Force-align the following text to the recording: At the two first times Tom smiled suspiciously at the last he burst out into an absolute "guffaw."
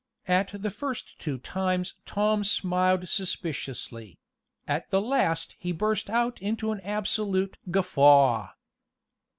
At 0.27 0.47
the 0.59 0.71
two 0.71 0.75
first 0.75 1.27
times 1.43 1.93
Tom 2.07 2.43
smiled 2.43 3.07
suspiciously 3.07 4.17
at 4.67 4.89
the 4.89 4.99
last 4.99 5.55
he 5.59 5.71
burst 5.71 6.09
out 6.09 6.41
into 6.41 6.71
an 6.71 6.79
absolute 6.79 7.55
"guffaw." 7.69 8.47